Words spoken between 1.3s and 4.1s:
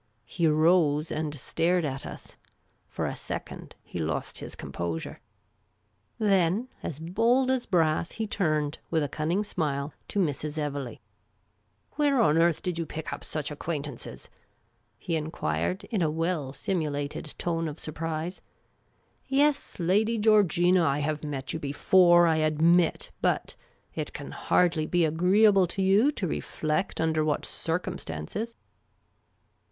stared at us. For a second he